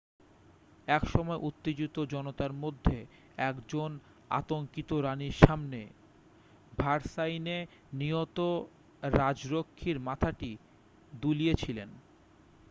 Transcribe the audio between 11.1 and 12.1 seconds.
দুলিয়েছিলেন